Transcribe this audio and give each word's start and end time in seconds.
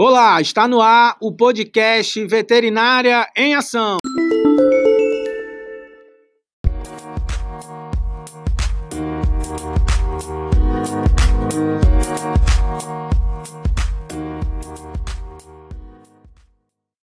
Olá, 0.00 0.40
está 0.40 0.68
no 0.68 0.80
ar 0.80 1.16
o 1.20 1.32
podcast 1.32 2.24
Veterinária 2.24 3.28
em 3.36 3.56
Ação. 3.56 3.96